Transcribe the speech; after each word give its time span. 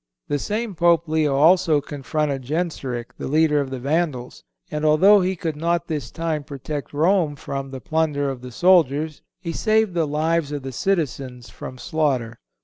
The 0.29 0.39
same 0.39 0.73
Pope 0.73 1.07
Leo 1.07 1.35
also 1.35 1.79
confronted 1.79 2.41
Genseric, 2.41 3.15
the 3.19 3.27
leader 3.27 3.61
of 3.61 3.69
the 3.69 3.77
Vandals; 3.79 4.43
and 4.71 4.83
although 4.83 5.21
he 5.21 5.35
could 5.35 5.55
not 5.55 5.85
this 5.85 6.09
time 6.09 6.43
protect 6.43 6.91
Rome 6.91 7.35
from 7.35 7.69
the 7.69 7.81
plunder 7.81 8.27
of 8.31 8.41
the 8.41 8.51
soldiers 8.51 9.21
he 9.41 9.51
saved 9.53 9.93
the 9.93 10.07
lives 10.07 10.51
of 10.51 10.63
the 10.63 10.71
citizens 10.71 11.51
from 11.51 11.77
slaughter. 11.77 12.39